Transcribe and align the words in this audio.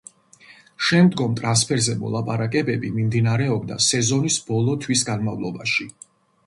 შემდგომ 0.85 1.35
ტრანსფერზე 1.41 1.95
მოლაპარაკებები 1.99 2.91
მიმდინარეობდა 2.97 3.79
სეზონის 3.91 4.43
ბოლო 4.51 4.77
თვის 4.87 5.07
განმავლობაში. 5.13 5.91